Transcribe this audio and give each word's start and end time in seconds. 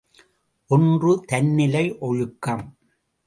ஒன்று 0.67 1.11
தன்னிலை 1.27 1.97
ஒழுக்கம். 1.99 2.65